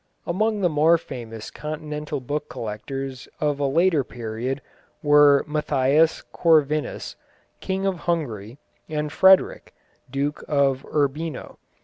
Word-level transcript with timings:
Among 0.25 0.61
the 0.61 0.67
more 0.69 0.97
famous 0.97 1.51
continental 1.51 2.21
book 2.21 2.49
collectors 2.49 3.27
of 3.39 3.59
a 3.59 3.67
later 3.67 4.03
period 4.03 4.59
were 5.03 5.43
Matthias 5.45 6.23
Corvinus, 6.31 7.15
King 7.59 7.85
of 7.85 7.97
Hungary, 7.99 8.57
and 8.89 9.11
Frederick, 9.11 9.75
Duke 10.09 10.43
of 10.47 10.83
Urbino. 10.85 11.59